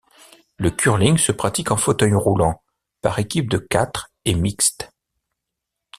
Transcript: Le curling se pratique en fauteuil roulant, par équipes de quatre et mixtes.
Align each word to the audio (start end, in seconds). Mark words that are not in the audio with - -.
Le 0.57 0.71
curling 0.71 1.19
se 1.19 1.31
pratique 1.31 1.69
en 1.69 1.77
fauteuil 1.77 2.15
roulant, 2.15 2.63
par 3.03 3.19
équipes 3.19 3.51
de 3.51 3.59
quatre 3.59 4.09
et 4.25 4.33
mixtes. 4.33 4.91